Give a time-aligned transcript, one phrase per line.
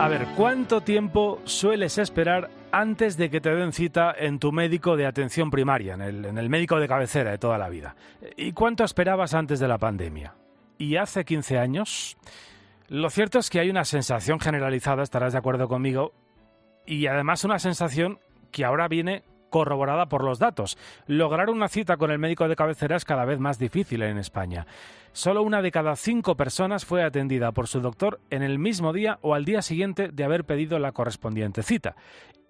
[0.00, 4.96] A ver, ¿cuánto tiempo sueles esperar antes de que te den cita en tu médico
[4.96, 7.96] de atención primaria, en el, médico de cabecera de toda la vida?
[8.36, 10.36] ¿Y cuánto esperabas antes de la pandemia?
[10.78, 12.16] ¿Y hace 15 años?
[12.88, 16.12] Lo cierto es que hay una sensación generalizada, estarás de acuerdo conmigo,
[16.86, 18.20] y además una sensación
[18.52, 20.78] que ahora viene corroborada por los datos.
[21.06, 24.66] Lograr una cita con el médico de cabecera es cada vez más difícil en España.
[25.12, 29.18] Solo una de cada cinco personas fue atendida por su doctor en el mismo día
[29.22, 31.96] o al día siguiente de haber pedido la correspondiente cita.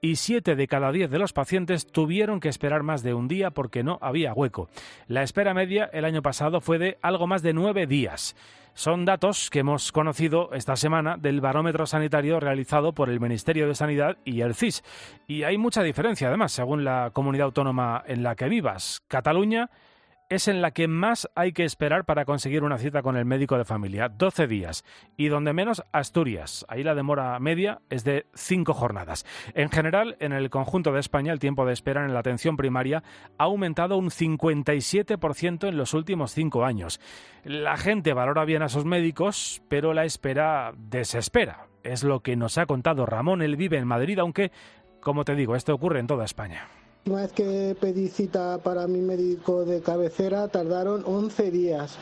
[0.00, 3.50] Y siete de cada diez de los pacientes tuvieron que esperar más de un día
[3.50, 4.68] porque no había hueco.
[5.06, 8.36] La espera media el año pasado fue de algo más de nueve días.
[8.78, 13.74] Son datos que hemos conocido esta semana del barómetro sanitario realizado por el Ministerio de
[13.74, 14.84] Sanidad y el CIS.
[15.26, 19.02] Y hay mucha diferencia, además, según la comunidad autónoma en la que vivas.
[19.08, 19.68] Cataluña
[20.28, 23.56] es en la que más hay que esperar para conseguir una cita con el médico
[23.56, 24.84] de familia, 12 días,
[25.16, 26.66] y donde menos Asturias.
[26.68, 29.24] Ahí la demora media es de 5 jornadas.
[29.54, 33.02] En general, en el conjunto de España, el tiempo de espera en la atención primaria
[33.38, 37.00] ha aumentado un 57% en los últimos 5 años.
[37.44, 41.68] La gente valora bien a sus médicos, pero la espera desespera.
[41.82, 43.40] Es lo que nos ha contado Ramón.
[43.40, 44.52] Él vive en Madrid, aunque,
[45.00, 46.68] como te digo, esto ocurre en toda España.
[47.08, 51.96] Una vez que pedí cita para mi médico de cabecera, tardaron 11 días.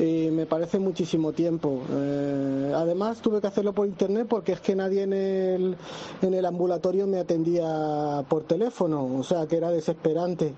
[0.00, 1.82] Y me parece muchísimo tiempo.
[1.92, 5.76] Eh, además, tuve que hacerlo por internet porque es que nadie en el,
[6.20, 10.52] en el ambulatorio me atendía por teléfono, o sea que era desesperante.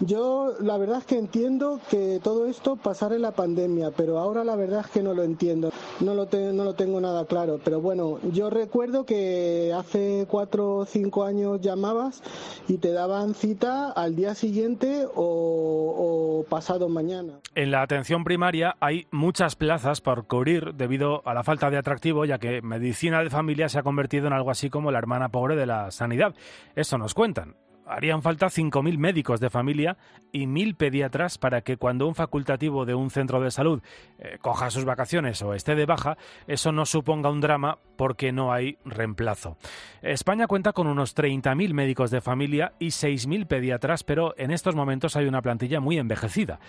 [0.00, 4.44] Yo la verdad es que entiendo que todo esto pasara en la pandemia, pero ahora
[4.44, 7.58] la verdad es que no lo entiendo, no lo, no lo tengo nada claro.
[7.64, 12.22] Pero bueno, yo recuerdo que hace cuatro o cinco años llamabas
[12.68, 17.40] y te daban cita al día siguiente o, o pasado mañana.
[17.56, 22.24] En la atención primaria hay muchas plazas por cubrir debido a la falta de atractivo,
[22.24, 25.56] ya que medicina de familia se ha convertido en algo así como la hermana pobre
[25.56, 26.34] de la sanidad.
[26.76, 27.56] Eso nos cuentan
[27.88, 29.96] harían falta 5.000 médicos de familia
[30.32, 33.82] y 1.000 pediatras para que cuando un facultativo de un centro de salud
[34.18, 36.16] eh, coja sus vacaciones o esté de baja,
[36.46, 39.56] eso no suponga un drama porque no hay reemplazo.
[40.02, 45.16] España cuenta con unos 30.000 médicos de familia y 6.000 pediatras, pero en estos momentos
[45.16, 46.60] hay una plantilla muy envejecida.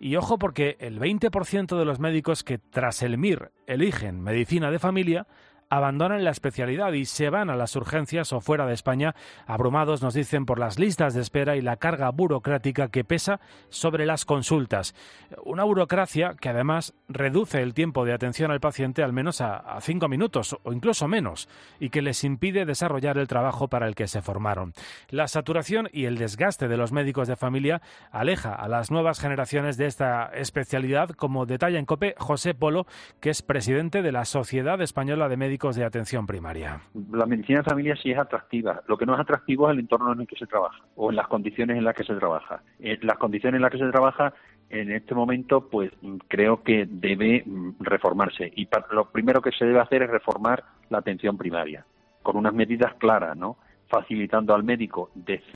[0.00, 4.78] Y ojo porque el 20% de los médicos que tras el MIR eligen medicina de
[4.78, 5.26] familia
[5.70, 9.14] abandonan la especialidad y se van a las urgencias o fuera de España,
[9.46, 14.06] abrumados, nos dicen, por las listas de espera y la carga burocrática que pesa sobre
[14.06, 14.94] las consultas.
[15.44, 20.08] Una burocracia que además reduce el tiempo de atención al paciente al menos a, cinco
[20.08, 21.48] minutos o incluso menos
[21.78, 24.72] y que les impide desarrollar el trabajo para el que se formaron.
[25.10, 29.76] La saturación y el desgaste de los médicos de familia aleja a las nuevas generaciones
[29.76, 32.86] de esta especialidad, como detalla en COPE José Polo,
[33.20, 36.80] que es presidente de la Sociedad Española de Médicos de atención primaria.
[37.10, 38.82] La medicina de familia sí es atractiva.
[38.86, 41.16] Lo que no es atractivo es el entorno en el que se trabaja o en
[41.16, 42.62] las condiciones en las que se trabaja.
[42.78, 44.32] En las condiciones en las que se trabaja
[44.70, 45.90] en este momento, pues
[46.28, 48.52] creo que debe mm, reformarse.
[48.54, 51.84] Y lo primero que se debe hacer es reformar la atención primaria,
[52.22, 53.56] con unas medidas claras, ¿no?
[53.88, 55.10] Facilitando al médico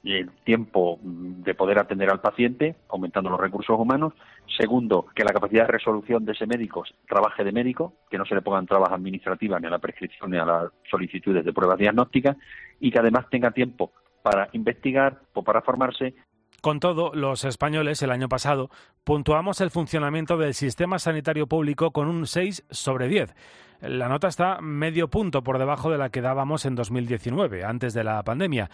[0.04, 4.14] el tiempo de poder atender al paciente, aumentando los recursos humanos.
[4.58, 8.34] Segundo, que la capacidad de resolución de ese médico trabaje de médico, que no se
[8.34, 12.36] le pongan trabas administrativas ni a la prescripción ni a las solicitudes de pruebas diagnósticas
[12.80, 16.14] y que además tenga tiempo para investigar o para formarse
[16.62, 18.70] con todo, los españoles el año pasado
[19.04, 23.34] puntuamos el funcionamiento del sistema sanitario público con un 6 sobre 10.
[23.80, 28.04] La nota está medio punto por debajo de la que dábamos en 2019, antes de
[28.04, 28.70] la pandemia.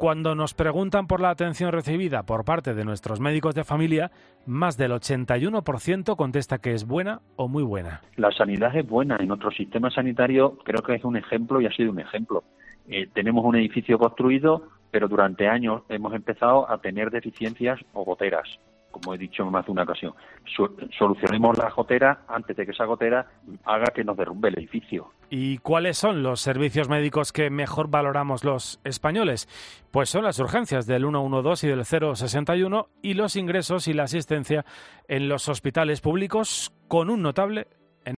[0.00, 4.10] Cuando nos preguntan por la atención recibida por parte de nuestros médicos de familia,
[4.46, 8.00] más del 81% contesta que es buena o muy buena.
[8.16, 9.18] La sanidad es buena.
[9.20, 12.44] En nuestro sistema sanitario creo que es un ejemplo y ha sido un ejemplo.
[12.88, 18.48] Eh, tenemos un edificio construido, pero durante años hemos empezado a tener deficiencias o goteras
[19.00, 20.14] como he dicho en más de una ocasión,
[20.98, 23.26] solucionemos la gotera antes de que esa gotera
[23.64, 25.10] haga que nos derrumbe el edificio.
[25.30, 29.48] ¿Y cuáles son los servicios médicos que mejor valoramos los españoles?
[29.90, 34.64] Pues son las urgencias del 112 y del 061 y los ingresos y la asistencia
[35.08, 37.68] en los hospitales públicos con un notable